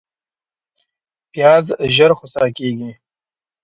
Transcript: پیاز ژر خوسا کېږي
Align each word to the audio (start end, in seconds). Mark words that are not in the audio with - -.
پیاز 1.31 1.65
ژر 1.93 2.11
خوسا 2.17 2.45
کېږي 2.57 2.91